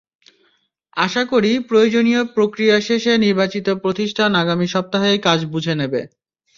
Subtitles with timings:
[0.97, 6.01] আশা করি, প্রয়োজনীয় প্রক্রিয়া শেষে নির্বাচিত প্রতিষ্ঠান আগামী সপ্তাহেই কাজ বুঝে নেবে।